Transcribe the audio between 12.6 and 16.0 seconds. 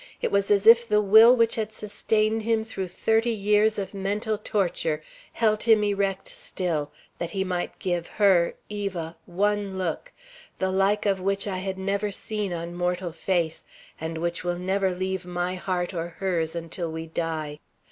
mortal face, and which will never leave my heart